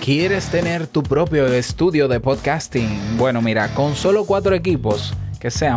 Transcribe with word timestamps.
¿Quieres 0.00 0.48
tener 0.48 0.86
tu 0.86 1.02
propio 1.02 1.46
estudio 1.46 2.08
de 2.08 2.20
podcasting? 2.20 3.18
Bueno, 3.18 3.42
mira, 3.42 3.68
con 3.74 3.94
solo 3.94 4.24
cuatro 4.24 4.54
equipos 4.54 5.12
que 5.38 5.50
sean 5.50 5.76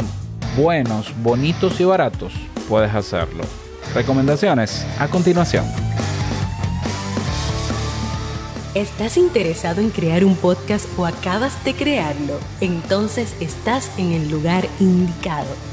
buenos, 0.56 1.14
bonitos 1.22 1.78
y 1.82 1.84
baratos, 1.84 2.32
puedes 2.70 2.96
hacerlo. 2.96 3.44
Recomendaciones 3.94 4.88
a 4.98 5.10
continuación. 5.10 5.66
¿Estás 8.76 9.18
interesado 9.18 9.82
en 9.82 9.90
crear 9.90 10.24
un 10.24 10.38
podcast 10.38 10.88
o 10.98 11.06
acabas 11.06 11.62
de 11.66 11.74
crearlo? 11.74 12.40
Entonces 12.62 13.36
estás 13.42 13.92
en 13.98 14.14
el 14.14 14.32
lugar 14.32 14.66
indicado 14.80 15.73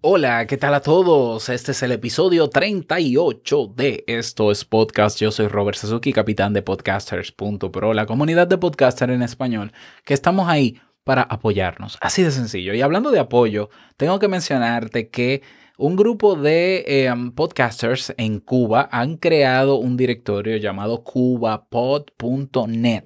Hola, 0.00 0.46
¿qué 0.46 0.56
tal 0.56 0.74
a 0.74 0.80
todos? 0.80 1.48
Este 1.48 1.72
es 1.72 1.82
el 1.82 1.90
episodio 1.90 2.48
38 2.48 3.72
de 3.74 4.04
Esto 4.06 4.52
es 4.52 4.64
Podcast. 4.64 5.18
Yo 5.18 5.32
soy 5.32 5.48
Robert 5.48 5.76
Suzuki, 5.76 6.12
capitán 6.12 6.52
de 6.52 6.62
podcasters.pro, 6.62 7.94
la 7.94 8.06
comunidad 8.06 8.46
de 8.46 8.58
podcasters 8.58 9.12
en 9.12 9.22
español, 9.22 9.72
que 10.04 10.14
estamos 10.14 10.48
ahí 10.48 10.80
para 11.02 11.22
apoyarnos. 11.22 11.98
Así 12.00 12.22
de 12.22 12.30
sencillo. 12.30 12.74
Y 12.74 12.80
hablando 12.80 13.10
de 13.10 13.18
apoyo, 13.18 13.70
tengo 13.96 14.20
que 14.20 14.28
mencionarte 14.28 15.08
que 15.08 15.42
un 15.78 15.96
grupo 15.96 16.36
de 16.36 16.84
em, 16.86 17.32
podcasters 17.32 18.14
en 18.18 18.38
Cuba 18.38 18.88
han 18.92 19.16
creado 19.16 19.78
un 19.78 19.96
directorio 19.96 20.58
llamado 20.58 21.02
cubapod.net. 21.02 23.02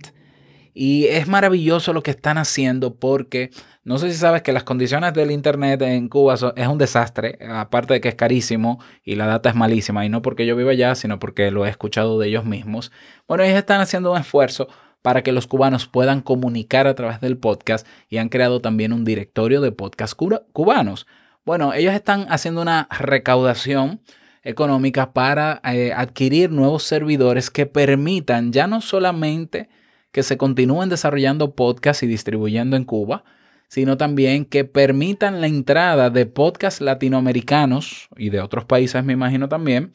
Y 0.74 1.06
es 1.06 1.28
maravilloso 1.28 1.92
lo 1.92 2.02
que 2.02 2.12
están 2.12 2.38
haciendo 2.38 2.94
porque 2.94 3.50
no 3.84 3.98
sé 3.98 4.10
si 4.10 4.16
sabes 4.16 4.42
que 4.42 4.52
las 4.52 4.64
condiciones 4.64 5.12
del 5.12 5.30
Internet 5.30 5.82
en 5.82 6.08
Cuba 6.08 6.34
es 6.34 6.68
un 6.68 6.78
desastre, 6.78 7.38
aparte 7.48 7.94
de 7.94 8.00
que 8.00 8.08
es 8.08 8.14
carísimo 8.14 8.80
y 9.04 9.16
la 9.16 9.26
data 9.26 9.48
es 9.48 9.54
malísima, 9.54 10.06
y 10.06 10.08
no 10.08 10.22
porque 10.22 10.46
yo 10.46 10.56
viva 10.56 10.70
allá, 10.70 10.94
sino 10.94 11.18
porque 11.18 11.50
lo 11.50 11.66
he 11.66 11.68
escuchado 11.68 12.18
de 12.18 12.28
ellos 12.28 12.44
mismos. 12.44 12.92
Bueno, 13.26 13.42
ellos 13.44 13.58
están 13.58 13.80
haciendo 13.80 14.12
un 14.12 14.18
esfuerzo 14.18 14.68
para 15.02 15.22
que 15.22 15.32
los 15.32 15.46
cubanos 15.46 15.88
puedan 15.88 16.20
comunicar 16.20 16.86
a 16.86 16.94
través 16.94 17.20
del 17.20 17.36
podcast 17.36 17.86
y 18.08 18.18
han 18.18 18.28
creado 18.28 18.60
también 18.60 18.92
un 18.92 19.04
directorio 19.04 19.60
de 19.60 19.72
podcast 19.72 20.14
cubanos. 20.52 21.06
Bueno, 21.44 21.74
ellos 21.74 21.92
están 21.92 22.26
haciendo 22.30 22.62
una 22.62 22.86
recaudación 22.88 24.00
económica 24.44 25.12
para 25.12 25.60
eh, 25.64 25.92
adquirir 25.92 26.50
nuevos 26.50 26.84
servidores 26.84 27.50
que 27.50 27.66
permitan 27.66 28.52
ya 28.52 28.68
no 28.68 28.80
solamente 28.80 29.68
que 30.12 30.22
se 30.22 30.36
continúen 30.36 30.90
desarrollando 30.90 31.54
podcasts 31.54 32.02
y 32.02 32.06
distribuyendo 32.06 32.76
en 32.76 32.84
Cuba, 32.84 33.24
sino 33.68 33.96
también 33.96 34.44
que 34.44 34.64
permitan 34.64 35.40
la 35.40 35.46
entrada 35.46 36.10
de 36.10 36.26
podcasts 36.26 36.82
latinoamericanos 36.82 38.08
y 38.16 38.28
de 38.28 38.40
otros 38.40 38.66
países, 38.66 39.02
me 39.02 39.14
imagino 39.14 39.48
también, 39.48 39.92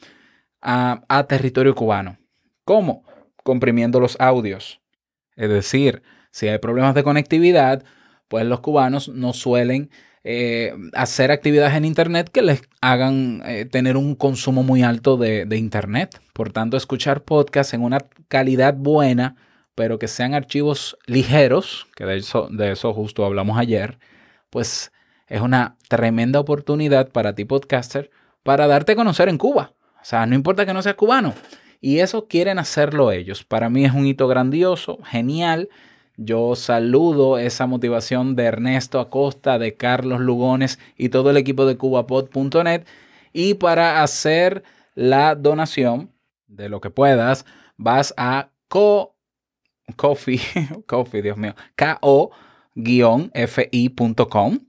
a, 0.60 1.26
territorio 1.28 1.76
cubano. 1.76 2.18
¿Cómo? 2.64 3.04
Comprimiendo 3.44 4.00
los 4.00 4.16
audios. 4.20 4.80
Es 5.36 5.48
decir, 5.48 6.02
si 6.32 6.48
hay 6.48 6.58
problemas 6.58 6.96
de 6.96 7.04
conectividad, 7.04 7.84
pues 8.26 8.44
los 8.44 8.58
cubanos 8.58 9.08
no 9.08 9.32
suelen 9.32 9.90
eh, 10.24 10.74
hacer 10.94 11.30
actividades 11.30 11.74
en 11.74 11.84
Internet 11.84 12.30
que 12.30 12.42
les 12.42 12.62
hagan 12.80 13.42
eh, 13.46 13.64
tener 13.64 13.96
un 13.96 14.16
consumo 14.16 14.64
muy 14.64 14.82
alto 14.82 15.16
de, 15.16 15.44
de 15.46 15.56
Internet. 15.56 16.20
Por 16.32 16.52
tanto, 16.52 16.76
escuchar 16.76 17.22
podcasts 17.22 17.72
en 17.74 17.82
una 17.82 18.00
calidad 18.26 18.74
buena 18.74 19.36
pero 19.78 20.00
que 20.00 20.08
sean 20.08 20.34
archivos 20.34 20.98
ligeros, 21.06 21.86
que 21.94 22.04
de 22.04 22.16
eso, 22.16 22.48
de 22.50 22.72
eso 22.72 22.92
justo 22.92 23.24
hablamos 23.24 23.56
ayer, 23.58 24.00
pues 24.50 24.90
es 25.28 25.40
una 25.40 25.76
tremenda 25.86 26.40
oportunidad 26.40 27.12
para 27.12 27.36
ti 27.36 27.44
podcaster 27.44 28.10
para 28.42 28.66
darte 28.66 28.90
a 28.90 28.96
conocer 28.96 29.28
en 29.28 29.38
Cuba. 29.38 29.74
O 29.94 30.04
sea, 30.04 30.26
no 30.26 30.34
importa 30.34 30.66
que 30.66 30.74
no 30.74 30.82
seas 30.82 30.96
cubano. 30.96 31.32
Y 31.80 32.00
eso 32.00 32.26
quieren 32.26 32.58
hacerlo 32.58 33.12
ellos. 33.12 33.44
Para 33.44 33.70
mí 33.70 33.84
es 33.84 33.92
un 33.92 34.04
hito 34.04 34.26
grandioso, 34.26 34.98
genial. 35.04 35.68
Yo 36.16 36.56
saludo 36.56 37.38
esa 37.38 37.68
motivación 37.68 38.34
de 38.34 38.46
Ernesto 38.46 38.98
Acosta, 38.98 39.60
de 39.60 39.76
Carlos 39.76 40.18
Lugones 40.18 40.80
y 40.96 41.10
todo 41.10 41.30
el 41.30 41.36
equipo 41.36 41.66
de 41.66 41.76
cubapod.net. 41.76 42.84
Y 43.32 43.54
para 43.54 44.02
hacer 44.02 44.64
la 44.96 45.36
donación 45.36 46.10
de 46.48 46.68
lo 46.68 46.80
que 46.80 46.90
puedas, 46.90 47.46
vas 47.76 48.12
a 48.16 48.50
co 48.66 49.14
coffee, 49.96 50.40
coffee, 50.86 51.22
Dios 51.22 51.36
mío, 51.36 51.54
K-O-F-I.com, 51.76 52.18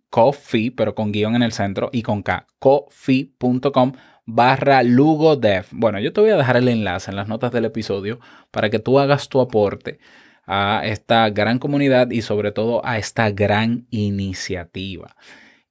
coffee, 0.09 0.71
pero 0.71 0.95
con 0.95 1.11
guion 1.11 1.35
en 1.35 1.43
el 1.43 1.51
centro 1.51 1.89
y 1.91 2.01
con 2.01 2.23
K, 2.23 2.47
coffee.com 2.59 3.93
barra 4.25 4.83
lugodev. 4.83 5.65
Bueno, 5.71 5.99
yo 5.99 6.13
te 6.13 6.21
voy 6.21 6.29
a 6.29 6.37
dejar 6.37 6.57
el 6.57 6.67
enlace 6.67 7.09
en 7.11 7.17
las 7.17 7.27
notas 7.27 7.51
del 7.51 7.65
episodio 7.65 8.19
para 8.51 8.69
que 8.69 8.79
tú 8.79 8.99
hagas 8.99 9.29
tu 9.29 9.39
aporte 9.41 9.99
a 10.45 10.81
esta 10.85 11.29
gran 11.29 11.59
comunidad 11.59 12.09
y 12.11 12.21
sobre 12.21 12.51
todo 12.51 12.85
a 12.85 12.97
esta 12.97 13.29
gran 13.31 13.87
iniciativa. 13.89 15.15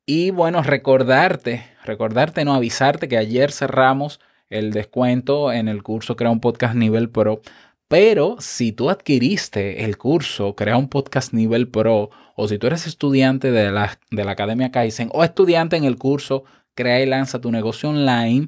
Y 0.07 0.31
bueno, 0.31 0.63
recordarte, 0.63 1.65
recordarte, 1.85 2.45
no 2.45 2.55
avisarte 2.55 3.09
que 3.09 3.19
ayer 3.19 3.53
cerramos 3.53 4.21
el 4.51 4.73
descuento 4.73 5.53
en 5.53 5.69
el 5.69 5.83
curso 5.83 6.17
Crea 6.17 6.31
un 6.31 6.41
Podcast 6.41 6.75
Nivel 6.75 7.11
Pro 7.11 7.43
pero 7.89 8.37
si 8.39 8.73
tú 8.73 8.91
adquiriste 8.91 9.85
el 9.85 9.97
curso 9.97 10.55
Crea 10.55 10.77
un 10.77 10.89
podcast 10.89 11.33
nivel 11.33 11.69
pro 11.69 12.11
o 12.37 12.49
si 12.49 12.59
tú 12.59 12.67
eres 12.69 12.87
estudiante 12.87 13.51
de 13.51 13.73
la, 13.73 13.99
de 14.11 14.25
la 14.25 14.33
Academia 14.33 14.71
Kaizen 14.71 15.11
o 15.13 15.25
estudiante 15.25 15.77
en 15.77 15.85
el 15.85 15.97
curso 15.97 16.45
Crea 16.75 17.01
y 17.03 17.07
lanza 17.07 17.41
tu 17.41 17.51
negocio 17.51 17.89
online, 17.89 18.47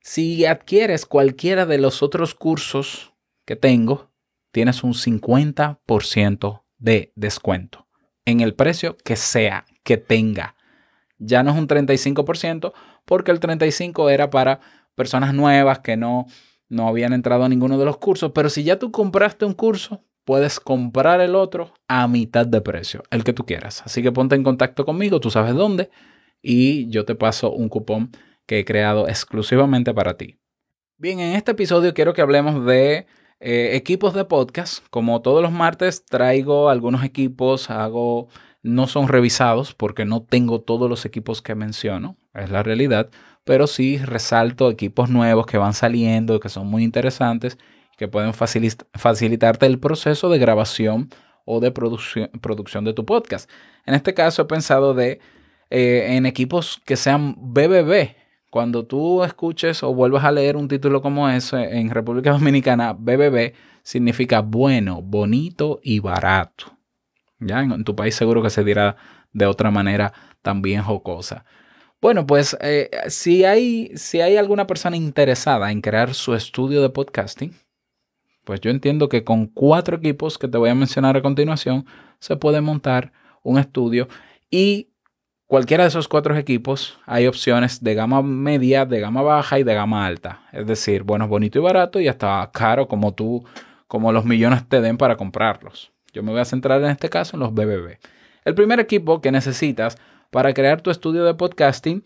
si 0.00 0.46
adquieres 0.46 1.04
cualquiera 1.04 1.66
de 1.66 1.78
los 1.78 2.00
otros 2.00 2.36
cursos 2.36 3.12
que 3.44 3.56
tengo, 3.56 4.12
tienes 4.52 4.84
un 4.84 4.94
50% 4.94 6.62
de 6.78 7.12
descuento 7.16 7.88
en 8.24 8.40
el 8.40 8.54
precio 8.54 8.96
que 9.04 9.16
sea, 9.16 9.64
que 9.82 9.96
tenga. 9.96 10.54
Ya 11.18 11.42
no 11.42 11.50
es 11.50 11.56
un 11.56 11.66
35% 11.66 12.72
porque 13.04 13.32
el 13.32 13.40
35% 13.40 14.12
era 14.12 14.30
para 14.30 14.60
personas 14.94 15.34
nuevas 15.34 15.80
que 15.80 15.96
no 15.96 16.26
no 16.68 16.88
habían 16.88 17.12
entrado 17.12 17.44
a 17.44 17.48
ninguno 17.48 17.78
de 17.78 17.84
los 17.84 17.98
cursos, 17.98 18.32
pero 18.34 18.50
si 18.50 18.64
ya 18.64 18.78
tú 18.78 18.90
compraste 18.90 19.44
un 19.44 19.54
curso, 19.54 20.02
puedes 20.24 20.58
comprar 20.60 21.20
el 21.20 21.34
otro 21.34 21.72
a 21.88 22.08
mitad 22.08 22.46
de 22.46 22.60
precio, 22.60 23.02
el 23.10 23.24
que 23.24 23.32
tú 23.32 23.46
quieras. 23.46 23.82
Así 23.84 24.02
que 24.02 24.12
ponte 24.12 24.34
en 24.34 24.42
contacto 24.42 24.84
conmigo, 24.84 25.20
tú 25.20 25.30
sabes 25.30 25.54
dónde, 25.54 25.90
y 26.42 26.88
yo 26.88 27.04
te 27.04 27.14
paso 27.14 27.52
un 27.52 27.68
cupón 27.68 28.10
que 28.46 28.60
he 28.60 28.64
creado 28.64 29.08
exclusivamente 29.08 29.94
para 29.94 30.16
ti. 30.16 30.38
Bien, 30.98 31.20
en 31.20 31.36
este 31.36 31.52
episodio 31.52 31.94
quiero 31.94 32.14
que 32.14 32.22
hablemos 32.22 32.64
de 32.64 33.06
eh, 33.38 33.76
equipos 33.76 34.14
de 34.14 34.24
podcast. 34.24 34.84
Como 34.90 35.20
todos 35.22 35.42
los 35.42 35.52
martes 35.52 36.04
traigo 36.04 36.70
algunos 36.70 37.04
equipos, 37.04 37.70
hago, 37.70 38.28
no 38.62 38.86
son 38.86 39.08
revisados 39.08 39.74
porque 39.74 40.04
no 40.04 40.22
tengo 40.22 40.60
todos 40.60 40.88
los 40.88 41.04
equipos 41.04 41.42
que 41.42 41.54
menciono, 41.54 42.16
es 42.34 42.50
la 42.50 42.62
realidad, 42.62 43.10
pero 43.46 43.68
sí 43.68 43.98
resalto 43.98 44.68
equipos 44.68 45.08
nuevos 45.08 45.46
que 45.46 45.56
van 45.56 45.72
saliendo, 45.72 46.40
que 46.40 46.48
son 46.48 46.66
muy 46.66 46.82
interesantes, 46.82 47.58
que 47.96 48.08
pueden 48.08 48.34
facilitarte 48.34 49.66
el 49.66 49.78
proceso 49.78 50.28
de 50.28 50.40
grabación 50.40 51.10
o 51.44 51.60
de 51.60 51.70
producción, 51.70 52.84
de 52.84 52.92
tu 52.92 53.06
podcast. 53.06 53.48
En 53.86 53.94
este 53.94 54.14
caso 54.14 54.42
he 54.42 54.44
pensado 54.46 54.94
de, 54.94 55.20
eh, 55.70 56.16
en 56.16 56.26
equipos 56.26 56.82
que 56.84 56.96
sean 56.96 57.36
BBB. 57.38 58.16
Cuando 58.50 58.84
tú 58.84 59.22
escuches 59.22 59.80
o 59.84 59.94
vuelvas 59.94 60.24
a 60.24 60.32
leer 60.32 60.56
un 60.56 60.66
título 60.66 61.00
como 61.00 61.28
ese 61.30 61.78
en 61.78 61.90
República 61.90 62.32
Dominicana, 62.32 62.94
BBB 62.94 63.54
significa 63.84 64.40
bueno, 64.40 65.02
bonito 65.02 65.78
y 65.84 66.00
barato. 66.00 66.76
Ya 67.38 67.60
en 67.60 67.84
tu 67.84 67.94
país 67.94 68.16
seguro 68.16 68.42
que 68.42 68.50
se 68.50 68.64
dirá 68.64 68.96
de 69.32 69.46
otra 69.46 69.70
manera 69.70 70.12
también 70.42 70.82
jocosa. 70.82 71.44
Bueno, 72.00 72.26
pues 72.26 72.56
eh, 72.60 72.90
si, 73.08 73.44
hay, 73.44 73.92
si 73.96 74.20
hay 74.20 74.36
alguna 74.36 74.66
persona 74.66 74.96
interesada 74.96 75.72
en 75.72 75.80
crear 75.80 76.14
su 76.14 76.34
estudio 76.34 76.82
de 76.82 76.90
podcasting, 76.90 77.54
pues 78.44 78.60
yo 78.60 78.70
entiendo 78.70 79.08
que 79.08 79.24
con 79.24 79.46
cuatro 79.46 79.96
equipos 79.96 80.38
que 80.38 80.46
te 80.46 80.58
voy 80.58 80.70
a 80.70 80.74
mencionar 80.74 81.16
a 81.16 81.22
continuación, 81.22 81.86
se 82.20 82.36
puede 82.36 82.60
montar 82.60 83.12
un 83.42 83.58
estudio 83.58 84.08
y 84.50 84.90
cualquiera 85.46 85.84
de 85.84 85.88
esos 85.88 86.06
cuatro 86.06 86.36
equipos 86.36 86.98
hay 87.06 87.26
opciones 87.26 87.82
de 87.82 87.94
gama 87.94 88.22
media, 88.22 88.84
de 88.84 89.00
gama 89.00 89.22
baja 89.22 89.58
y 89.58 89.64
de 89.64 89.74
gama 89.74 90.06
alta. 90.06 90.42
Es 90.52 90.66
decir, 90.66 91.02
bueno, 91.02 91.28
bonito 91.28 91.58
y 91.58 91.62
barato 91.62 91.98
y 91.98 92.08
hasta 92.08 92.48
caro 92.52 92.88
como 92.88 93.14
tú, 93.14 93.44
como 93.88 94.12
los 94.12 94.24
millones 94.24 94.68
te 94.68 94.80
den 94.80 94.98
para 94.98 95.16
comprarlos. 95.16 95.92
Yo 96.12 96.22
me 96.22 96.30
voy 96.30 96.40
a 96.40 96.44
centrar 96.44 96.80
en 96.82 96.90
este 96.90 97.08
caso 97.08 97.36
en 97.36 97.40
los 97.40 97.52
BBB. 97.52 97.98
El 98.44 98.54
primer 98.54 98.80
equipo 98.80 99.20
que 99.20 99.32
necesitas 99.32 99.98
para 100.36 100.52
crear 100.52 100.82
tu 100.82 100.90
estudio 100.90 101.24
de 101.24 101.32
podcasting, 101.32 102.04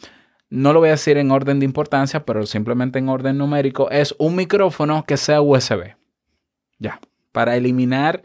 no 0.50 0.73
lo 0.73 0.79
voy 0.79 0.91
a 0.91 0.93
decir 0.93 1.17
en 1.17 1.32
orden 1.32 1.59
de 1.59 1.65
importancia, 1.65 2.25
pero 2.25 2.47
simplemente 2.47 3.00
en 3.00 3.09
orden 3.09 3.37
numérico, 3.37 3.91
es 3.91 4.15
un 4.21 4.37
micrófono 4.37 5.03
que 5.05 5.17
sea 5.17 5.41
USB. 5.41 5.97
Ya, 6.79 7.00
para 7.32 7.56
eliminar 7.56 8.23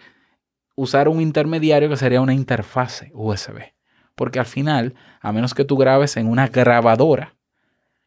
usar 0.75 1.07
un 1.07 1.21
intermediario 1.21 1.89
que 1.89 1.97
sería 1.97 2.21
una 2.21 2.35
interfase 2.35 3.09
USB. 3.15 3.73
Porque 4.13 4.37
al 4.37 4.45
final, 4.45 4.93
a 5.21 5.31
menos 5.31 5.55
que 5.55 5.65
tú 5.65 5.75
grabes 5.75 6.17
en 6.17 6.27
una 6.27 6.49
grabadora 6.49 7.35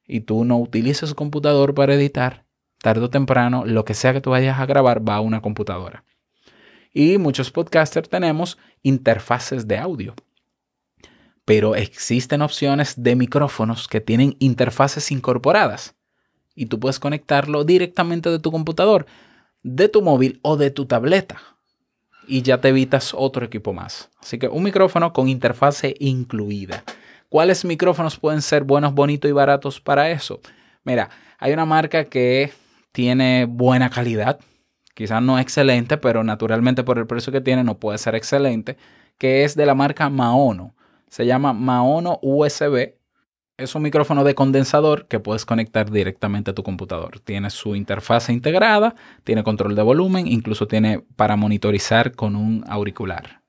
y 0.07 0.21
tú 0.21 0.45
no 0.45 0.57
utilices 0.57 1.15
computador 1.15 1.75
para 1.75 1.95
editar, 1.95 2.45
tarde 2.81 3.07
o 3.07 3.11
temprano, 3.11 3.65
lo 3.67 3.85
que 3.85 3.95
sea 3.95 4.13
que 4.13 4.21
tú 4.21 4.31
vayas 4.31 4.61
a 4.61 4.67
grabar 4.67 5.03
va 5.07 5.17
a 5.17 5.21
una 5.21 5.41
computadora. 5.41 6.05
Y 6.95 7.19
muchos 7.19 7.51
podcasters 7.51 8.09
tenemos 8.09 8.57
interfaces 8.85 9.67
de 9.67 9.79
audio. 9.79 10.15
Pero 11.49 11.77
existen 11.77 12.43
opciones 12.43 13.03
de 13.03 13.17
micrófonos 13.17 13.89
que 13.89 14.03
tienen 14.03 14.37
interfaces 14.39 15.11
incorporadas. 15.11 15.97
Y 16.55 16.67
tú 16.67 16.79
puedes 16.79 16.99
conectarlo 16.99 17.65
directamente 17.65 18.29
de 18.29 18.39
tu 18.39 18.53
computador, 18.53 19.07
de 19.63 19.89
tu 19.89 20.03
móvil 20.03 20.41
o 20.43 20.59
de 20.59 20.71
tu 20.71 20.85
tableta. 20.85 21.41
Y 22.27 22.43
ya 22.43 22.61
te 22.61 22.69
evitas 22.69 23.15
otro 23.17 23.47
equipo 23.47 23.73
más. 23.73 24.11
Así 24.21 24.39
que 24.39 24.47
un 24.47 24.63
micrófono 24.63 25.15
con 25.15 25.27
interfase 25.27 25.95
incluida. 26.01 26.85
¿Cuáles 27.31 27.65
micrófonos 27.65 28.19
pueden 28.19 28.43
ser 28.43 28.65
buenos, 28.65 28.93
bonitos 28.93 29.31
y 29.31 29.33
baratos 29.33 29.81
para 29.81 30.11
eso? 30.11 30.43
Mira, 30.85 31.09
hay 31.39 31.55
una 31.55 31.65
marca 31.65 32.05
que 32.05 32.53
tiene 32.93 33.47
buena 33.47 33.89
calidad, 33.89 34.39
quizás 34.93 35.23
no 35.23 35.39
excelente, 35.39 35.97
pero 35.97 36.23
naturalmente 36.23 36.85
por 36.85 36.99
el 36.99 37.07
precio 37.07 37.33
que 37.33 37.41
tiene 37.41 37.65
no 37.65 37.79
puede 37.79 37.97
ser 37.97 38.15
excelente, 38.17 38.77
que 39.17 39.45
es 39.45 39.57
de 39.57 39.65
la 39.65 39.75
marca 39.75 40.11
Maono. 40.11 40.75
Se 41.09 41.27
llama 41.27 41.53
Maono 41.53 42.19
USB. 42.23 42.95
Es 43.57 43.75
un 43.75 43.83
micrófono 43.83 44.23
de 44.25 44.35
condensador 44.35 45.09
que 45.09 45.19
puedes 45.19 45.45
conectar 45.45 45.91
directamente 45.91 46.53
a 46.53 46.55
tu 46.55 46.63
computador. 46.63 47.21
Tiene 47.21 47.51
su 47.51 47.75
interfaz 47.75 48.29
integrada, 48.29 48.95
tiene 49.25 49.43
control 49.43 49.75
de 49.75 49.83
volumen, 49.83 50.27
incluso 50.27 50.69
tiene 50.69 51.05
para 51.17 51.37
monitorizar 51.37 52.15
con 52.15 52.37
un 52.37 52.65
auricular. 52.69 53.43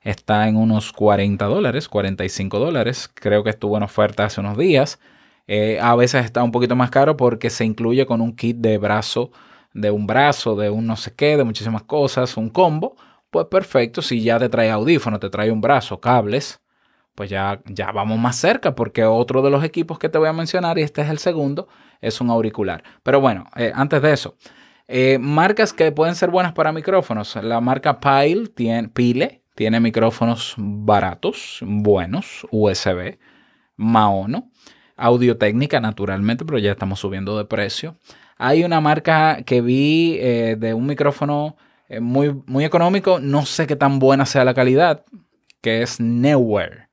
Está 0.00 0.48
en 0.48 0.56
unos 0.56 0.92
40 0.92 1.44
dólares, 1.46 1.88
45 1.88 2.58
dólares. 2.58 3.10
Creo 3.12 3.44
que 3.44 3.50
estuvo 3.50 3.76
en 3.76 3.82
oferta 3.82 4.24
hace 4.24 4.40
unos 4.40 4.56
días. 4.56 4.98
Eh, 5.46 5.78
a 5.80 5.94
veces 5.96 6.24
está 6.24 6.42
un 6.42 6.50
poquito 6.50 6.76
más 6.76 6.90
caro 6.90 7.16
porque 7.16 7.50
se 7.50 7.64
incluye 7.64 8.06
con 8.06 8.20
un 8.20 8.34
kit 8.34 8.56
de 8.56 8.78
brazo 8.78 9.30
de 9.74 9.90
un 9.90 10.06
brazo, 10.06 10.56
de 10.56 10.70
un 10.70 10.86
no 10.86 10.96
sé 10.96 11.14
qué, 11.14 11.36
de 11.36 11.44
muchísimas 11.44 11.82
cosas, 11.82 12.36
un 12.36 12.50
combo, 12.50 12.96
pues 13.30 13.46
perfecto, 13.46 14.02
si 14.02 14.22
ya 14.22 14.38
te 14.38 14.48
trae 14.48 14.70
audífono, 14.70 15.18
te 15.18 15.30
trae 15.30 15.50
un 15.50 15.60
brazo, 15.60 16.00
cables, 16.00 16.60
pues 17.14 17.30
ya, 17.30 17.60
ya 17.66 17.92
vamos 17.92 18.18
más 18.18 18.36
cerca 18.36 18.74
porque 18.74 19.04
otro 19.04 19.42
de 19.42 19.50
los 19.50 19.64
equipos 19.64 19.98
que 19.98 20.08
te 20.08 20.18
voy 20.18 20.28
a 20.28 20.32
mencionar, 20.32 20.78
y 20.78 20.82
este 20.82 21.02
es 21.02 21.10
el 21.10 21.18
segundo, 21.18 21.68
es 22.00 22.20
un 22.20 22.30
auricular. 22.30 22.82
Pero 23.02 23.20
bueno, 23.20 23.46
eh, 23.56 23.72
antes 23.74 24.00
de 24.02 24.12
eso, 24.12 24.36
eh, 24.88 25.18
marcas 25.18 25.72
que 25.72 25.92
pueden 25.92 26.14
ser 26.14 26.30
buenas 26.30 26.52
para 26.52 26.72
micrófonos. 26.72 27.36
La 27.36 27.60
marca 27.60 28.00
Pile 28.00 28.48
tiene, 28.48 28.88
Pile 28.88 29.42
tiene 29.54 29.80
micrófonos 29.80 30.54
baratos, 30.56 31.58
buenos, 31.62 32.46
USB, 32.50 33.18
Maono, 33.76 34.50
Audio 34.96 35.36
Técnica 35.36 35.80
naturalmente, 35.80 36.44
pero 36.44 36.58
ya 36.58 36.72
estamos 36.72 37.00
subiendo 37.00 37.36
de 37.36 37.44
precio. 37.44 37.96
Hay 38.38 38.64
una 38.64 38.80
marca 38.80 39.42
que 39.44 39.60
vi 39.60 40.16
eh, 40.18 40.56
de 40.58 40.74
un 40.74 40.86
micrófono 40.86 41.56
muy, 42.00 42.42
muy 42.46 42.64
económico, 42.64 43.20
no 43.20 43.44
sé 43.44 43.66
qué 43.66 43.76
tan 43.76 43.98
buena 43.98 44.24
sea 44.24 44.46
la 44.46 44.54
calidad, 44.54 45.04
que 45.60 45.82
es 45.82 46.00
Newware. 46.00 46.91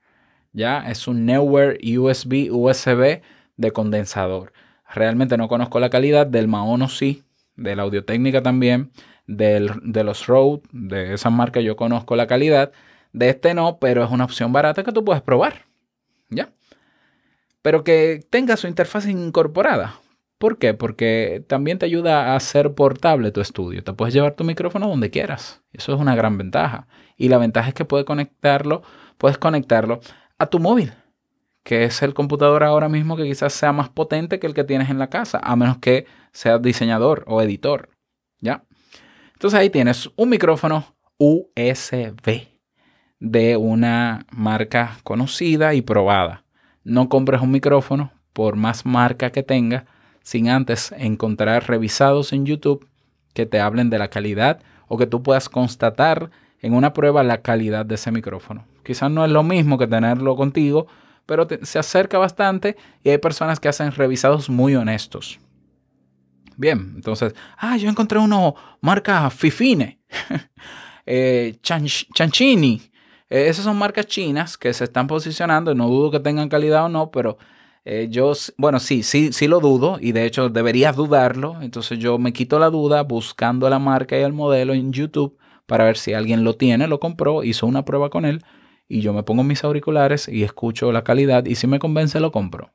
Ya, 0.52 0.90
es 0.90 1.08
un 1.08 1.26
Newware 1.26 1.80
USB 1.98 2.52
USB 2.52 3.22
de 3.58 3.72
condensador. 3.72 4.54
Realmente 4.90 5.38
no 5.38 5.48
conozco 5.48 5.80
la 5.80 5.90
calidad 5.90 6.26
del 6.26 6.48
Maono 6.48 6.90
sí, 6.90 7.24
de 7.56 7.76
la 7.76 7.84
Audio 7.84 8.04
Técnica 8.04 8.42
también, 8.42 8.92
del, 9.28 9.72
de 9.84 10.04
los 10.04 10.26
Rode, 10.26 10.62
de 10.72 11.14
esa 11.14 11.30
marca 11.30 11.62
yo 11.62 11.76
conozco 11.76 12.16
la 12.16 12.28
calidad. 12.28 12.72
De 13.12 13.30
este 13.30 13.54
no, 13.54 13.78
pero 13.80 14.04
es 14.04 14.12
una 14.12 14.24
opción 14.24 14.52
barata 14.52 14.84
que 14.84 14.92
tú 14.92 15.04
puedes 15.04 15.22
probar. 15.22 15.66
¿Ya? 16.30 16.50
Pero 17.62 17.84
que 17.84 18.22
tenga 18.30 18.58
su 18.58 18.68
interfaz 18.68 19.08
incorporada. 19.08 20.00
¿Por 20.38 20.58
qué? 20.58 20.74
Porque 20.74 21.44
también 21.48 21.80
te 21.80 21.86
ayuda 21.86 22.28
a 22.32 22.36
hacer 22.36 22.74
portable 22.74 23.32
tu 23.32 23.42
estudio. 23.42 23.84
Te 23.84 23.94
puedes 23.94 24.14
llevar 24.14 24.36
tu 24.36 24.46
micrófono 24.46 24.88
donde 24.88 25.10
quieras. 25.10 25.62
Eso 25.74 25.94
es 25.94 26.00
una 26.00 26.16
gran 26.16 26.38
ventaja. 26.38 26.88
Y 27.18 27.28
la 27.28 27.38
ventaja 27.38 27.70
es 27.70 27.74
que 27.74 27.84
puedes 27.84 28.06
conectarlo, 28.06 28.82
puedes 29.18 29.38
conectarlo 29.38 30.00
a 30.40 30.48
tu 30.48 30.60
móvil, 30.60 30.94
que 31.64 31.84
es 31.84 32.02
el 32.02 32.14
computador 32.14 32.64
ahora 32.64 32.90
mismo 32.90 33.16
que 33.16 33.24
quizás 33.24 33.54
sea 33.54 33.72
más 33.72 33.90
potente 33.90 34.40
que 34.40 34.48
el 34.48 34.54
que 34.54 34.64
tienes 34.64 34.90
en 34.90 34.98
la 34.98 35.10
casa, 35.10 35.40
a 35.44 35.56
menos 35.56 35.78
que 35.78 36.06
seas 36.32 36.62
diseñador 36.62 37.24
o 37.28 37.42
editor. 37.42 37.90
¿Ya? 38.40 38.64
Entonces 39.34 39.60
ahí 39.60 39.70
tienes 39.70 40.10
un 40.16 40.30
micrófono 40.30 40.96
USB 41.18 42.48
de 43.20 43.58
una 43.58 44.26
marca 44.32 44.98
conocida 45.04 45.74
y 45.74 45.82
probada. 45.82 46.46
No 46.84 47.10
compres 47.10 47.42
un 47.42 47.52
micrófono 47.52 48.12
por 48.34 48.56
más 48.56 48.86
marca 48.86 49.32
que 49.32 49.44
tenga 49.44 49.86
sin 50.24 50.50
antes 50.50 50.94
encontrar 50.98 51.68
revisados 51.68 52.34
en 52.34 52.46
YouTube 52.46 52.88
que 53.34 53.46
te 53.46 53.60
hablen 53.60 53.90
de 53.90 54.00
la 54.00 54.10
calidad 54.10 54.62
o 54.88 54.98
que 54.98 55.08
tú 55.08 55.22
puedas 55.22 55.50
constatar 55.50 56.32
en 56.62 56.74
una 56.74 56.94
prueba 56.94 57.24
la 57.24 57.42
calidad 57.42 57.86
de 57.86 57.96
ese 57.96 58.12
micrófono. 58.12 58.66
Quizás 58.84 59.10
no 59.12 59.24
es 59.24 59.32
lo 59.32 59.44
mismo 59.44 59.78
que 59.78 59.88
tenerlo 59.88 60.36
contigo, 60.36 60.88
pero 61.26 61.48
se 61.62 61.80
acerca 61.80 62.18
bastante 62.18 62.76
y 63.04 63.10
hay 63.10 63.18
personas 63.18 63.60
que 63.60 63.70
hacen 63.70 63.92
revisados 63.92 64.50
muy 64.50 64.76
honestos. 64.76 65.40
Bien, 66.58 66.94
entonces, 66.96 67.34
ah, 67.58 67.78
yo 67.78 67.90
encontré 67.90 68.20
uno 68.20 68.56
marca 68.82 69.30
Fifine, 69.30 70.00
eh, 71.06 71.56
Chanchini. 71.62 72.82
Eh, 73.30 73.48
esas 73.48 73.64
son 73.64 73.78
marcas 73.78 74.08
chinas 74.08 74.58
que 74.58 74.74
se 74.74 74.84
están 74.84 75.08
posicionando, 75.08 75.74
no 75.74 75.88
dudo 75.88 76.12
que 76.12 76.20
tengan 76.20 76.50
calidad 76.50 76.86
o 76.86 76.90
no, 76.90 77.12
pero 77.12 77.38
eh, 77.86 78.08
yo, 78.10 78.34
bueno, 78.58 78.80
sí, 78.80 79.04
sí, 79.04 79.32
sí 79.32 79.48
lo 79.48 79.60
dudo 79.60 80.00
y 80.02 80.12
de 80.12 80.26
hecho 80.26 80.50
deberías 80.50 80.96
dudarlo. 80.96 81.62
Entonces 81.62 82.00
yo 82.00 82.18
me 82.18 82.34
quito 82.34 82.60
la 82.60 82.70
duda 82.70 83.04
buscando 83.04 83.70
la 83.70 83.80
marca 83.80 84.18
y 84.18 84.22
el 84.24 84.34
modelo 84.34 84.74
en 84.74 84.92
YouTube 84.92 85.38
para 85.70 85.86
ver 85.86 85.98
si 85.98 86.14
alguien 86.14 86.44
lo 86.44 86.56
tiene, 86.56 86.88
lo 86.88 87.00
compró, 87.00 87.44
hizo 87.44 87.68
una 87.68 87.86
prueba 87.86 88.10
con 88.10 88.26
él 88.26 88.44
y 88.88 89.02
yo 89.02 89.14
me 89.14 89.22
pongo 89.22 89.44
mis 89.44 89.64
auriculares 89.64 90.28
y 90.28 90.44
escucho 90.44 90.92
la 90.92 91.04
calidad 91.04 91.46
y 91.46 91.54
si 91.56 91.68
me 91.68 91.78
convence 91.78 92.20
lo 92.20 92.32
compro. 92.32 92.74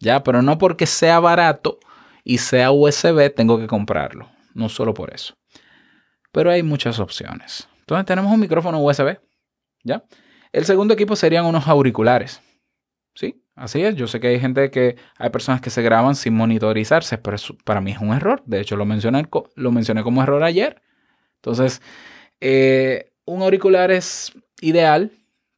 Ya, 0.00 0.24
pero 0.24 0.42
no 0.42 0.58
porque 0.58 0.86
sea 0.86 1.20
barato 1.20 1.78
y 2.24 2.38
sea 2.38 2.72
USB 2.72 3.32
tengo 3.34 3.58
que 3.58 3.68
comprarlo. 3.68 4.28
No 4.54 4.68
solo 4.68 4.92
por 4.92 5.14
eso. 5.14 5.34
Pero 6.32 6.50
hay 6.50 6.64
muchas 6.64 6.98
opciones. 6.98 7.68
Entonces 7.78 8.06
tenemos 8.06 8.32
un 8.32 8.40
micrófono 8.40 8.82
USB. 8.82 9.18
¿Ya? 9.84 10.04
El 10.50 10.64
segundo 10.64 10.94
equipo 10.94 11.14
serían 11.14 11.46
unos 11.46 11.68
auriculares. 11.68 12.42
¿Sí? 13.14 13.40
Así 13.54 13.82
es, 13.82 13.94
yo 13.94 14.08
sé 14.08 14.18
que 14.18 14.28
hay 14.28 14.40
gente 14.40 14.70
que, 14.70 14.96
hay 15.16 15.30
personas 15.30 15.60
que 15.60 15.70
se 15.70 15.82
graban 15.82 16.16
sin 16.16 16.34
monitorizarse, 16.34 17.18
pero 17.18 17.36
para 17.64 17.80
mí 17.80 17.92
es 17.92 17.98
un 17.98 18.12
error. 18.12 18.42
De 18.46 18.60
hecho, 18.60 18.76
lo 18.76 18.84
mencioné, 18.84 19.28
lo 19.54 19.70
mencioné 19.70 20.02
como 20.02 20.22
error 20.22 20.42
ayer. 20.42 20.82
Entonces, 21.36 21.82
eh, 22.44 23.12
un 23.24 23.40
auricular 23.42 23.92
es 23.92 24.32
ideal 24.60 25.12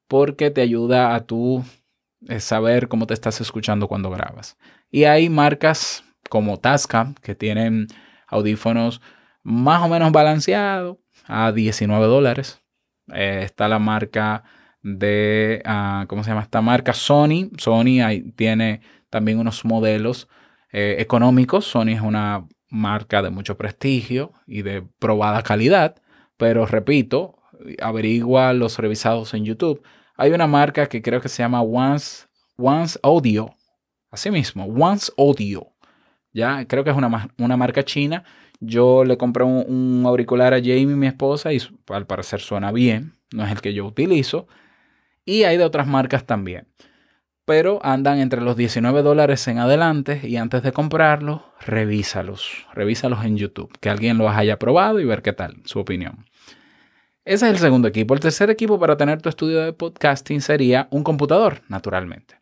porque 0.07 0.51
te 0.51 0.61
ayuda 0.61 1.15
a 1.15 1.25
tú 1.25 1.65
eh, 2.29 2.41
saber 2.41 2.89
cómo 2.89 3.07
te 3.07 3.15
estás 3.15 3.41
escuchando 3.41 3.89
cuando 3.89 4.11
grabas. 4.11 4.59
Y 4.91 5.05
hay 5.05 5.31
marcas 5.31 6.05
como 6.29 6.59
Tascam 6.59 7.15
que 7.15 7.35
tienen 7.35 7.87
audífonos 8.27 9.01
más 9.43 9.83
o 9.83 9.89
menos 9.89 10.13
balanceados 10.13 10.99
a 11.27 11.53
19 11.53 12.05
dólares. 12.05 12.61
Eh, 13.15 13.41
está 13.45 13.67
la 13.67 13.79
marca 13.79 14.45
de, 14.83 15.63
ah, 15.65 16.05
¿cómo 16.07 16.23
se 16.23 16.31
llama 16.31 16.43
esta 16.43 16.61
marca? 16.61 16.93
Sony. 16.93 17.51
Sony 17.57 18.03
ahí 18.05 18.31
tiene 18.37 18.83
también 19.09 19.39
unos 19.39 19.65
modelos 19.65 20.29
económicos. 20.71 21.65
Sony 21.65 21.91
es 21.91 22.01
una 22.01 22.47
marca 22.69 23.23
de 23.23 23.31
mucho 23.31 23.57
prestigio 23.57 24.33
y 24.47 24.63
de 24.63 24.83
probada 24.99 25.43
calidad, 25.43 25.95
pero 26.37 26.67
repito, 26.67 27.37
averigua 27.81 28.53
los 28.53 28.79
revisados 28.79 29.35
en 29.35 29.45
YouTube. 29.45 29.83
Hay 30.17 30.33
una 30.33 30.47
marca 30.47 30.87
que 30.87 31.03
creo 31.03 31.21
que 31.21 31.29
se 31.29 31.43
llama 31.43 31.63
Once, 31.63 32.27
Once 32.57 32.99
Audio. 33.03 33.55
Así 34.11 34.31
mismo, 34.31 34.67
Once 34.67 35.13
Audio. 35.19 35.69
Ya, 36.33 36.67
creo 36.67 36.85
que 36.85 36.91
es 36.91 36.97
una, 36.97 37.31
una 37.39 37.57
marca 37.57 37.85
china. 37.85 38.25
Yo 38.61 39.05
le 39.05 39.17
compré 39.17 39.45
un, 39.45 39.65
un, 39.69 40.07
auricular 40.07 40.55
a 40.55 40.59
Jamie, 40.59 40.87
mi 40.87 41.07
esposa, 41.07 41.53
y 41.53 41.61
al 41.89 42.07
parecer 42.07 42.41
suena 42.41 42.73
bien. 42.73 43.15
No 43.33 43.45
es 43.45 43.53
el 43.53 43.61
que 43.61 43.75
yo 43.75 43.85
utilizo, 43.87 44.47
y 45.25 45.45
hay 45.45 45.57
de 45.57 45.65
otras 45.65 45.87
marcas 45.87 46.25
también. 46.25 46.69
Pero 47.45 47.79
andan 47.83 48.19
entre 48.19 48.41
los 48.41 48.57
19 48.57 49.03
dólares 49.03 49.47
en 49.49 49.59
adelante 49.59 50.21
y 50.25 50.37
antes 50.37 50.63
de 50.63 50.73
comprarlos, 50.73 51.43
revísalos, 51.61 52.67
revísalos 52.73 53.25
en 53.25 53.37
YouTube, 53.37 53.77
que 53.81 53.91
alguien 53.91 54.19
los 54.19 54.31
haya 54.35 54.59
probado 54.59 55.01
y 55.01 55.05
ver 55.05 55.23
qué 55.23 55.33
tal, 55.33 55.57
su 55.65 55.79
opinión. 55.79 56.27
Ese 57.25 57.47
es 57.47 57.53
el 57.53 57.59
segundo 57.59 57.89
equipo. 57.89 58.15
El 58.15 58.21
tercer 58.21 58.51
equipo 58.51 58.79
para 58.79 58.97
tener 58.97 59.23
tu 59.23 59.29
estudio 59.29 59.61
de 59.61 59.73
podcasting 59.73 60.41
sería 60.41 60.89
un 60.91 61.03
computador, 61.03 61.63
naturalmente. 61.69 62.41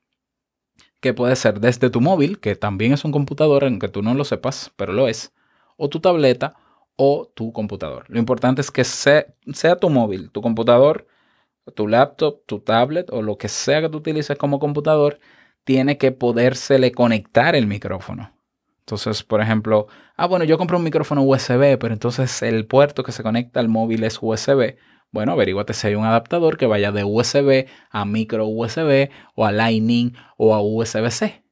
Que 1.00 1.14
puede 1.14 1.36
ser 1.36 1.60
desde 1.60 1.90
tu 1.90 2.00
móvil, 2.00 2.40
que 2.40 2.56
también 2.56 2.92
es 2.92 3.04
un 3.04 3.12
computador, 3.12 3.64
aunque 3.64 3.88
tú 3.88 4.02
no 4.02 4.14
lo 4.14 4.24
sepas, 4.24 4.72
pero 4.76 4.92
lo 4.92 5.08
es, 5.08 5.32
o 5.76 5.88
tu 5.88 6.00
tableta 6.00 6.54
o 6.96 7.30
tu 7.34 7.52
computador. 7.52 8.04
Lo 8.08 8.18
importante 8.18 8.60
es 8.60 8.70
que 8.70 8.84
sea, 8.84 9.26
sea 9.52 9.76
tu 9.76 9.88
móvil, 9.88 10.30
tu 10.30 10.42
computador 10.42 11.06
tu 11.74 11.88
laptop, 11.88 12.44
tu 12.46 12.60
tablet 12.60 13.10
o 13.10 13.22
lo 13.22 13.38
que 13.38 13.48
sea 13.48 13.80
que 13.80 13.88
tú 13.88 13.98
utilices 13.98 14.36
como 14.36 14.58
computador, 14.58 15.18
tiene 15.64 15.98
que 15.98 16.12
podérsele 16.12 16.92
conectar 16.92 17.54
el 17.54 17.66
micrófono. 17.66 18.32
Entonces, 18.80 19.22
por 19.22 19.40
ejemplo, 19.40 19.86
ah, 20.16 20.26
bueno, 20.26 20.44
yo 20.44 20.58
compré 20.58 20.76
un 20.76 20.82
micrófono 20.82 21.22
USB, 21.22 21.78
pero 21.78 21.92
entonces 21.92 22.42
el 22.42 22.66
puerto 22.66 23.04
que 23.04 23.12
se 23.12 23.22
conecta 23.22 23.60
al 23.60 23.68
móvil 23.68 24.02
es 24.04 24.18
USB. 24.20 24.76
Bueno, 25.12 25.32
averíguate 25.32 25.72
si 25.72 25.86
hay 25.86 25.94
un 25.94 26.04
adaptador 26.04 26.56
que 26.56 26.66
vaya 26.66 26.90
de 26.90 27.04
USB 27.04 27.68
a 27.90 28.04
micro 28.04 28.46
USB 28.46 29.10
o 29.34 29.44
a 29.46 29.52
Lightning 29.52 30.14
o 30.36 30.54
a 30.54 30.62
USB-C. 30.62 31.44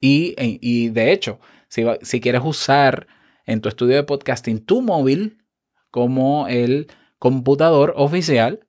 Y, 0.00 0.34
y, 0.38 0.88
de 0.88 1.12
hecho, 1.12 1.38
si, 1.68 1.84
si 2.02 2.20
quieres 2.20 2.42
usar 2.44 3.06
en 3.46 3.60
tu 3.60 3.68
estudio 3.68 3.96
de 3.96 4.02
podcasting 4.02 4.64
tu 4.64 4.82
móvil 4.82 5.38
como 5.90 6.48
el 6.48 6.88
computador 7.18 7.94
oficial, 7.96 8.60
eh, 8.60 8.63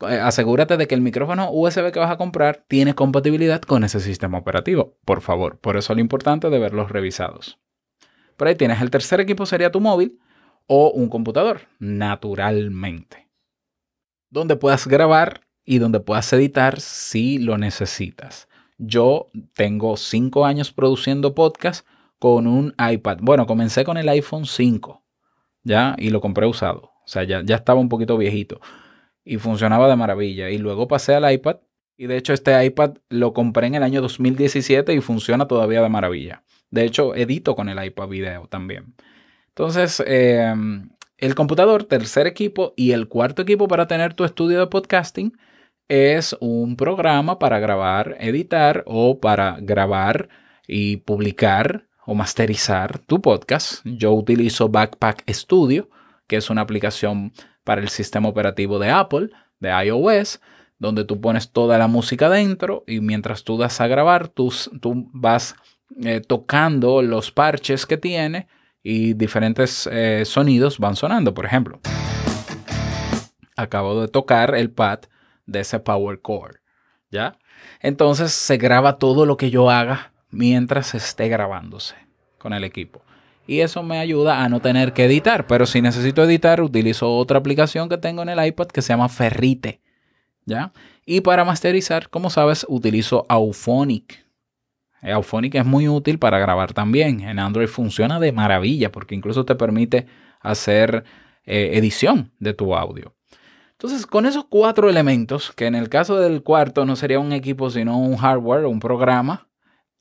asegúrate 0.00 0.76
de 0.76 0.86
que 0.86 0.94
el 0.94 1.00
micrófono 1.00 1.50
USB 1.50 1.92
que 1.92 1.98
vas 1.98 2.10
a 2.10 2.16
comprar 2.16 2.64
tiene 2.68 2.94
compatibilidad 2.94 3.60
con 3.62 3.84
ese 3.84 4.00
sistema 4.00 4.38
operativo. 4.38 4.96
Por 5.04 5.20
favor, 5.20 5.58
por 5.58 5.76
eso 5.76 5.92
es 5.92 5.96
lo 5.96 6.00
importante 6.00 6.50
de 6.50 6.58
verlos 6.58 6.90
revisados. 6.90 7.58
Por 8.36 8.48
ahí 8.48 8.54
tienes 8.54 8.80
el 8.80 8.90
tercer 8.90 9.20
equipo 9.20 9.46
sería 9.46 9.70
tu 9.70 9.80
móvil 9.80 10.18
o 10.66 10.90
un 10.90 11.08
computador, 11.08 11.62
naturalmente. 11.78 13.28
Donde 14.30 14.56
puedas 14.56 14.86
grabar 14.86 15.42
y 15.64 15.78
donde 15.78 16.00
puedas 16.00 16.32
editar 16.32 16.80
si 16.80 17.38
lo 17.38 17.58
necesitas. 17.58 18.48
Yo 18.78 19.26
tengo 19.54 19.96
cinco 19.96 20.44
años 20.44 20.72
produciendo 20.72 21.34
podcast 21.34 21.86
con 22.18 22.46
un 22.46 22.74
iPad. 22.78 23.18
Bueno, 23.20 23.46
comencé 23.46 23.84
con 23.84 23.96
el 23.96 24.08
iPhone 24.08 24.46
5, 24.46 25.04
¿ya? 25.62 25.94
Y 25.98 26.10
lo 26.10 26.20
compré 26.20 26.46
usado. 26.46 26.90
O 27.04 27.06
sea, 27.06 27.22
ya, 27.22 27.42
ya 27.44 27.56
estaba 27.56 27.78
un 27.78 27.88
poquito 27.88 28.16
viejito 28.16 28.60
y 29.24 29.38
funcionaba 29.38 29.88
de 29.88 29.96
maravilla. 29.96 30.50
Y 30.50 30.58
luego 30.58 30.88
pasé 30.88 31.14
al 31.14 31.30
iPad 31.32 31.56
y 31.96 32.06
de 32.06 32.16
hecho 32.16 32.32
este 32.32 32.64
iPad 32.64 32.96
lo 33.08 33.32
compré 33.32 33.66
en 33.66 33.76
el 33.76 33.82
año 33.82 34.00
2017 34.02 34.94
y 34.94 35.00
funciona 35.00 35.46
todavía 35.46 35.82
de 35.82 35.88
maravilla. 35.88 36.44
De 36.70 36.84
hecho, 36.84 37.14
edito 37.14 37.54
con 37.54 37.68
el 37.68 37.82
iPad 37.82 38.08
video 38.08 38.46
también. 38.48 38.94
Entonces, 39.48 40.02
em, 40.06 40.90
el 41.18 41.34
computador, 41.34 41.84
tercer 41.84 42.26
equipo 42.26 42.74
y 42.76 42.92
el 42.92 43.08
cuarto 43.08 43.42
equipo 43.42 43.68
para 43.68 43.86
tener 43.86 44.14
tu 44.14 44.24
estudio 44.24 44.58
de 44.58 44.66
podcasting 44.66 45.32
es 45.88 46.36
un 46.40 46.76
programa 46.76 47.38
para 47.38 47.60
grabar, 47.60 48.16
editar 48.18 48.82
o 48.86 49.20
para 49.20 49.58
grabar 49.60 50.28
y 50.66 50.96
publicar 50.98 51.86
o 52.06 52.14
masterizar 52.14 52.98
tu 52.98 53.20
podcast. 53.20 53.84
Yo 53.84 54.12
utilizo 54.12 54.68
Backpack 54.68 55.24
Studio, 55.30 55.88
que 56.26 56.36
es 56.36 56.50
una 56.50 56.62
aplicación 56.62 57.32
para 57.64 57.80
el 57.80 57.88
sistema 57.88 58.28
operativo 58.28 58.78
de 58.78 58.90
Apple, 58.90 59.30
de 59.58 59.70
iOS, 59.86 60.40
donde 60.78 61.04
tú 61.04 61.20
pones 61.20 61.50
toda 61.50 61.78
la 61.78 61.88
música 61.88 62.28
dentro 62.28 62.84
y 62.86 63.00
mientras 63.00 63.42
tú 63.42 63.56
das 63.56 63.80
a 63.80 63.86
grabar, 63.86 64.28
tú, 64.28 64.52
vas 65.12 65.56
eh, 66.02 66.20
tocando 66.20 67.02
los 67.02 67.30
parches 67.30 67.86
que 67.86 67.96
tiene 67.96 68.46
y 68.82 69.14
diferentes 69.14 69.88
eh, 69.90 70.24
sonidos 70.26 70.78
van 70.78 70.96
sonando. 70.96 71.32
Por 71.32 71.46
ejemplo, 71.46 71.80
acabo 73.56 74.00
de 74.00 74.08
tocar 74.08 74.54
el 74.54 74.70
pad 74.70 75.00
de 75.46 75.60
ese 75.60 75.80
Power 75.80 76.20
Core, 76.20 76.60
¿ya? 77.10 77.38
Entonces 77.80 78.32
se 78.32 78.58
graba 78.58 78.98
todo 78.98 79.24
lo 79.24 79.36
que 79.36 79.50
yo 79.50 79.70
haga 79.70 80.12
mientras 80.30 80.94
esté 80.94 81.28
grabándose 81.28 81.94
con 82.38 82.52
el 82.52 82.64
equipo 82.64 83.02
y 83.46 83.60
eso 83.60 83.82
me 83.82 83.98
ayuda 83.98 84.42
a 84.42 84.48
no 84.48 84.60
tener 84.60 84.92
que 84.92 85.04
editar. 85.04 85.46
Pero 85.46 85.66
si 85.66 85.82
necesito 85.82 86.24
editar, 86.24 86.60
utilizo 86.60 87.14
otra 87.14 87.38
aplicación 87.38 87.88
que 87.88 87.98
tengo 87.98 88.22
en 88.22 88.30
el 88.30 88.44
iPad 88.44 88.68
que 88.68 88.82
se 88.82 88.92
llama 88.92 89.08
Ferrite. 89.08 89.80
¿Ya? 90.46 90.72
Y 91.06 91.20
para 91.20 91.44
masterizar, 91.44 92.08
como 92.08 92.30
sabes, 92.30 92.66
utilizo 92.68 93.24
Auphonic. 93.28 94.24
Auphonic 95.02 95.54
es 95.56 95.66
muy 95.66 95.88
útil 95.88 96.18
para 96.18 96.38
grabar 96.38 96.72
también. 96.72 97.20
En 97.20 97.38
Android 97.38 97.68
funciona 97.68 98.18
de 98.20 98.32
maravilla 98.32 98.90
porque 98.90 99.14
incluso 99.14 99.44
te 99.44 99.54
permite 99.54 100.06
hacer 100.40 101.04
eh, 101.44 101.72
edición 101.74 102.32
de 102.38 102.54
tu 102.54 102.74
audio. 102.74 103.14
Entonces, 103.72 104.06
con 104.06 104.24
esos 104.24 104.46
cuatro 104.46 104.88
elementos, 104.88 105.52
que 105.52 105.66
en 105.66 105.74
el 105.74 105.88
caso 105.88 106.18
del 106.18 106.42
cuarto 106.42 106.86
no 106.86 106.96
sería 106.96 107.18
un 107.18 107.32
equipo, 107.32 107.68
sino 107.70 107.98
un 107.98 108.16
hardware 108.16 108.64
un 108.64 108.80
programa, 108.80 109.48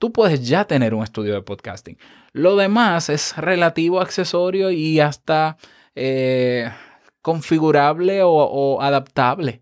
tú 0.04 0.12
puedes 0.12 0.46
ya 0.46 0.66
tener 0.66 0.94
un 0.94 1.02
estudio 1.02 1.34
de 1.34 1.42
podcasting. 1.42 1.98
Lo 2.34 2.58
demás 2.58 3.08
es 3.08 3.38
relativo, 3.38 4.02
accesorio 4.02 4.70
y 4.70 5.00
hasta 5.00 5.56
eh, 5.96 6.70
configurable 7.22 8.20
o, 8.22 8.82
adaptable. 8.82 9.62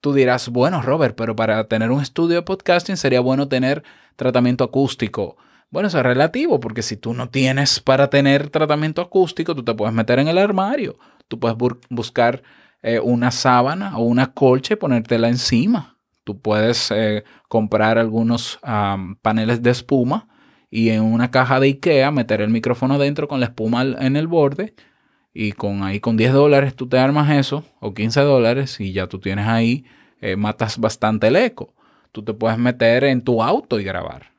Tú 0.00 0.12
dirás, 0.12 0.48
bueno, 0.48 0.82
Robert, 0.82 1.14
pero 1.16 1.36
para 1.36 1.68
tener 1.68 1.92
un 1.92 2.02
estudio 2.02 2.34
de 2.34 2.42
podcasting 2.42 2.96
sería 2.96 3.20
bueno 3.20 3.46
tener 3.46 3.84
tratamiento 4.16 4.64
acústico. 4.64 5.36
Bueno, 5.70 5.86
eso 5.86 5.98
es 5.98 6.04
relativo, 6.04 6.58
porque 6.58 6.82
si 6.82 6.96
tú 6.96 7.14
no 7.14 7.28
tienes 7.28 7.78
para 7.78 8.10
tener 8.10 8.50
tratamiento 8.50 9.00
acústico, 9.00 9.54
tú 9.54 9.62
te 9.62 9.74
puedes 9.74 9.94
meter 9.94 10.18
en 10.18 10.26
el 10.26 10.38
armario. 10.38 10.98
Tú 11.28 11.38
puedes 11.38 11.56
buscar 11.88 12.42
eh, 12.82 12.98
una 12.98 13.30
sábana 13.30 13.96
o 13.98 14.02
una 14.02 14.32
colcha 14.32 14.74
y 14.74 14.78
ponértela 14.78 15.28
encima. 15.28 15.99
Tú 16.30 16.38
puedes 16.38 16.92
eh, 16.92 17.24
comprar 17.48 17.98
algunos 17.98 18.60
paneles 19.20 19.64
de 19.64 19.70
espuma 19.70 20.28
y 20.70 20.90
en 20.90 21.02
una 21.02 21.32
caja 21.32 21.58
de 21.58 21.66
Ikea 21.66 22.12
meter 22.12 22.40
el 22.40 22.50
micrófono 22.50 23.00
dentro 23.00 23.26
con 23.26 23.40
la 23.40 23.46
espuma 23.46 23.82
en 23.82 24.14
el 24.14 24.28
borde 24.28 24.76
y 25.34 25.50
con 25.50 25.82
ahí 25.82 25.98
con 25.98 26.16
10 26.16 26.32
dólares 26.32 26.76
tú 26.76 26.88
te 26.88 27.00
armas 27.00 27.32
eso 27.32 27.64
o 27.80 27.94
15 27.94 28.20
dólares 28.20 28.78
y 28.78 28.92
ya 28.92 29.08
tú 29.08 29.18
tienes 29.18 29.48
ahí, 29.48 29.84
eh, 30.20 30.36
matas 30.36 30.78
bastante 30.78 31.26
el 31.26 31.34
eco. 31.34 31.74
Tú 32.12 32.22
te 32.22 32.32
puedes 32.32 32.58
meter 32.58 33.02
en 33.02 33.22
tu 33.22 33.42
auto 33.42 33.80
y 33.80 33.82
grabar, 33.82 34.30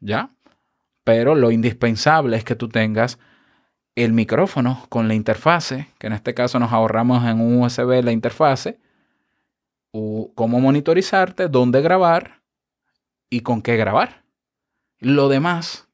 ¿ya? 0.00 0.32
Pero 1.04 1.36
lo 1.36 1.52
indispensable 1.52 2.38
es 2.38 2.42
que 2.42 2.56
tú 2.56 2.68
tengas 2.68 3.20
el 3.94 4.12
micrófono 4.12 4.84
con 4.88 5.06
la 5.06 5.14
interfase, 5.14 5.86
que 6.00 6.08
en 6.08 6.12
este 6.12 6.34
caso 6.34 6.58
nos 6.58 6.72
ahorramos 6.72 7.24
en 7.24 7.40
un 7.40 7.62
USB 7.62 8.02
la 8.02 8.10
interfase, 8.10 8.80
cómo 10.34 10.60
monitorizarte, 10.60 11.48
dónde 11.48 11.82
grabar 11.82 12.42
y 13.30 13.40
con 13.40 13.62
qué 13.62 13.76
grabar. 13.76 14.24
Lo 14.98 15.28
demás 15.28 15.88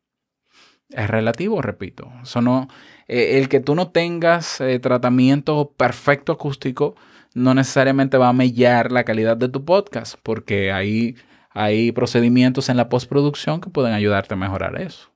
es 0.91 1.09
relativo, 1.09 1.63
repito. 1.63 2.13
Eso 2.23 2.41
no, 2.41 2.69
eh, 3.09 3.39
el 3.39 3.49
que 3.49 3.61
tú 3.61 3.75
no 3.75 3.91
tengas 3.91 4.61
eh, 4.61 4.79
tratamiento 4.79 5.73
perfecto 5.77 6.33
acústico 6.33 6.95
no 7.35 7.55
necesariamente 7.55 8.19
va 8.19 8.29
a 8.29 8.35
mellar 8.35 8.93
la 8.93 9.05
calidad 9.05 9.37
de 9.37 9.49
tu 9.49 9.65
podcast, 9.65 10.17
porque 10.23 10.71
hay, 10.71 11.17
hay 11.51 11.93
procedimientos 11.93 12.69
en 12.69 12.77
la 12.77 12.89
postproducción 12.89 13.61
que 13.61 13.71
pueden 13.71 13.95
ayudarte 13.95 14.35
a 14.35 14.37
mejorar 14.37 14.81
eso. 14.81 15.11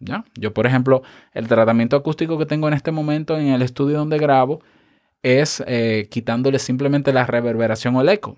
¿Ya? 0.00 0.24
Yo, 0.34 0.54
por 0.54 0.66
ejemplo, 0.66 1.02
el 1.32 1.48
tratamiento 1.48 1.96
acústico 1.96 2.38
que 2.38 2.46
tengo 2.46 2.68
en 2.68 2.74
este 2.74 2.92
momento 2.92 3.36
en 3.36 3.48
el 3.48 3.62
estudio 3.62 3.98
donde 3.98 4.18
grabo 4.18 4.60
es 5.22 5.62
eh, 5.66 6.08
quitándole 6.10 6.58
simplemente 6.58 7.12
la 7.12 7.26
reverberación 7.26 7.96
o 7.96 8.00
el 8.00 8.08
eco. 8.08 8.36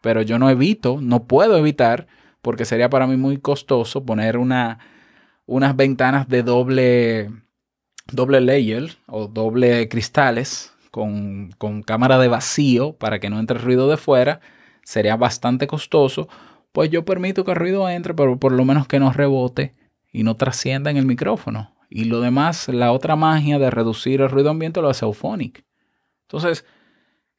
Pero 0.00 0.22
yo 0.22 0.38
no 0.38 0.50
evito, 0.50 0.98
no 1.00 1.24
puedo 1.24 1.56
evitar 1.56 2.06
porque 2.42 2.64
sería 2.64 2.90
para 2.90 3.06
mí 3.06 3.16
muy 3.16 3.38
costoso 3.38 4.04
poner 4.04 4.36
una, 4.36 4.78
unas 5.46 5.74
ventanas 5.76 6.28
de 6.28 6.42
doble, 6.42 7.30
doble 8.12 8.40
layer 8.40 8.96
o 9.06 9.28
doble 9.28 9.88
cristales 9.88 10.74
con, 10.90 11.52
con 11.58 11.82
cámara 11.82 12.18
de 12.18 12.28
vacío 12.28 12.92
para 12.96 13.18
que 13.18 13.30
no 13.30 13.40
entre 13.40 13.58
ruido 13.58 13.88
de 13.88 13.96
fuera. 13.96 14.40
Sería 14.82 15.16
bastante 15.16 15.66
costoso. 15.66 16.28
Pues 16.72 16.90
yo 16.90 17.04
permito 17.04 17.44
que 17.44 17.52
el 17.52 17.56
ruido 17.56 17.88
entre, 17.88 18.14
pero 18.14 18.38
por 18.38 18.52
lo 18.52 18.64
menos 18.64 18.86
que 18.86 19.00
no 19.00 19.12
rebote 19.12 19.74
y 20.12 20.22
no 20.22 20.36
trascienda 20.36 20.90
en 20.90 20.98
el 20.98 21.06
micrófono. 21.06 21.74
Y 21.88 22.04
lo 22.04 22.20
demás, 22.20 22.68
la 22.68 22.92
otra 22.92 23.16
magia 23.16 23.58
de 23.58 23.70
reducir 23.70 24.20
el 24.20 24.28
ruido 24.28 24.50
ambiente 24.50 24.82
lo 24.82 24.88
hace 24.90 25.04
Auphonic. 25.04 25.64
Entonces, 26.34 26.64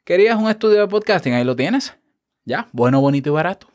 ¿querías 0.06 0.38
un 0.38 0.50
estudio 0.50 0.80
de 0.80 0.88
podcasting? 0.88 1.34
Ahí 1.34 1.44
lo 1.44 1.58
tienes. 1.58 1.98
Ya, 2.46 2.70
bueno, 2.72 3.02
bonito 3.02 3.30
y 3.30 3.34
barato. 3.34 3.68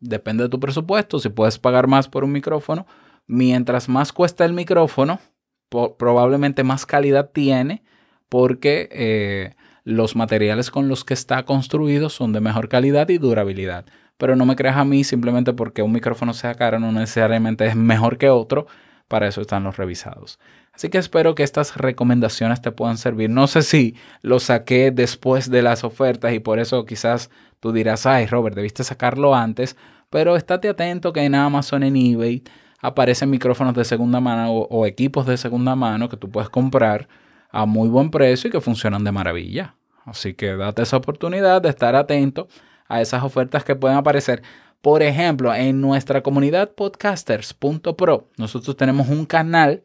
Depende 0.00 0.44
de 0.44 0.48
tu 0.48 0.58
presupuesto, 0.58 1.18
si 1.18 1.28
puedes 1.28 1.58
pagar 1.58 1.88
más 1.88 2.08
por 2.08 2.24
un 2.24 2.32
micrófono. 2.32 2.86
Mientras 3.26 3.90
más 3.90 4.14
cuesta 4.14 4.46
el 4.46 4.54
micrófono, 4.54 5.20
probablemente 5.68 6.64
más 6.64 6.86
calidad 6.86 7.30
tiene 7.32 7.82
porque 8.30 8.88
eh, 8.92 9.54
los 9.84 10.16
materiales 10.16 10.70
con 10.70 10.88
los 10.88 11.04
que 11.04 11.12
está 11.12 11.44
construido 11.44 12.08
son 12.08 12.32
de 12.32 12.40
mejor 12.40 12.70
calidad 12.70 13.10
y 13.10 13.18
durabilidad. 13.18 13.84
pero 14.16 14.36
no 14.36 14.46
me 14.46 14.56
creas 14.56 14.76
a 14.76 14.84
mí 14.84 15.04
simplemente 15.04 15.52
porque 15.52 15.82
un 15.82 15.92
micrófono 15.92 16.32
sea 16.32 16.54
caro, 16.54 16.78
no 16.78 16.92
necesariamente 16.92 17.66
es 17.66 17.76
mejor 17.76 18.16
que 18.18 18.30
otro. 18.30 18.66
Para 19.12 19.28
eso 19.28 19.42
están 19.42 19.62
los 19.62 19.76
revisados. 19.76 20.38
Así 20.72 20.88
que 20.88 20.96
espero 20.96 21.34
que 21.34 21.42
estas 21.42 21.76
recomendaciones 21.76 22.62
te 22.62 22.72
puedan 22.72 22.96
servir. 22.96 23.28
No 23.28 23.46
sé 23.46 23.60
si 23.60 23.94
lo 24.22 24.40
saqué 24.40 24.90
después 24.90 25.50
de 25.50 25.60
las 25.60 25.84
ofertas 25.84 26.32
y 26.32 26.38
por 26.38 26.58
eso 26.58 26.86
quizás 26.86 27.28
tú 27.60 27.72
dirás, 27.72 28.06
ay 28.06 28.24
Robert, 28.24 28.56
debiste 28.56 28.84
sacarlo 28.84 29.34
antes, 29.34 29.76
pero 30.08 30.34
estate 30.34 30.70
atento 30.70 31.12
que 31.12 31.20
en 31.20 31.34
Amazon, 31.34 31.82
en 31.82 31.94
eBay, 31.94 32.42
aparecen 32.80 33.28
micrófonos 33.28 33.74
de 33.74 33.84
segunda 33.84 34.18
mano 34.18 34.50
o, 34.50 34.86
equipos 34.86 35.26
de 35.26 35.36
segunda 35.36 35.76
mano 35.76 36.08
que 36.08 36.16
tú 36.16 36.30
puedes 36.30 36.48
comprar 36.48 37.06
a 37.50 37.66
muy 37.66 37.90
buen 37.90 38.10
precio 38.10 38.48
y 38.48 38.50
que 38.50 38.62
funcionan 38.62 39.04
de 39.04 39.12
maravilla. 39.12 39.74
Así 40.06 40.32
que 40.32 40.56
date 40.56 40.80
esa 40.80 40.96
oportunidad 40.96 41.60
de 41.60 41.68
estar 41.68 41.94
atento 41.96 42.48
a 42.92 43.00
esas 43.00 43.24
ofertas 43.24 43.64
que 43.64 43.74
pueden 43.74 43.96
aparecer. 43.96 44.42
Por 44.82 45.02
ejemplo, 45.02 45.54
en 45.54 45.80
nuestra 45.80 46.22
comunidad 46.22 46.72
podcasters.pro, 46.72 48.28
nosotros 48.36 48.76
tenemos 48.76 49.08
un 49.08 49.24
canal 49.24 49.82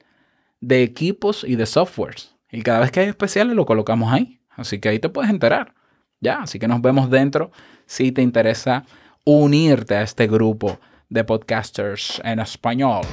de 0.59 0.83
equipos 0.83 1.45
y 1.45 1.55
de 1.55 1.65
softwares. 1.65 2.35
Y 2.51 2.61
cada 2.63 2.79
vez 2.79 2.91
que 2.91 2.99
hay 2.99 3.07
especiales 3.07 3.55
lo 3.55 3.65
colocamos 3.65 4.11
ahí. 4.11 4.41
Así 4.49 4.79
que 4.79 4.89
ahí 4.89 4.99
te 4.99 5.07
puedes 5.07 5.31
enterar. 5.31 5.73
Ya, 6.19 6.41
así 6.41 6.59
que 6.59 6.67
nos 6.67 6.81
vemos 6.81 7.09
dentro 7.09 7.51
si 7.85 8.11
te 8.11 8.21
interesa 8.21 8.83
unirte 9.23 9.95
a 9.95 10.01
este 10.01 10.27
grupo 10.27 10.79
de 11.07 11.23
podcasters 11.23 12.21
en 12.25 12.39
español. 12.39 13.05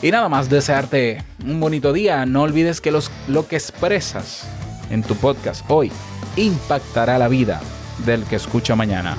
Y 0.00 0.10
nada 0.10 0.30
más 0.30 0.48
desearte 0.48 1.22
un 1.44 1.60
bonito 1.60 1.92
día. 1.92 2.24
No 2.24 2.42
olvides 2.42 2.80
que 2.80 2.90
los, 2.90 3.10
lo 3.28 3.46
que 3.48 3.56
expresas 3.56 4.48
en 4.90 5.02
tu 5.02 5.14
podcast 5.16 5.64
hoy 5.68 5.92
impactará 6.36 7.18
la 7.18 7.28
vida 7.28 7.60
del 8.06 8.24
que 8.24 8.36
escucha 8.36 8.74
mañana. 8.74 9.18